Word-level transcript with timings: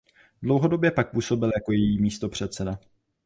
Dlouhodobě 0.41 0.91
pak 0.91 1.11
působil 1.11 1.51
jako 1.55 1.71
její 1.71 2.01
místopředseda. 2.01 2.79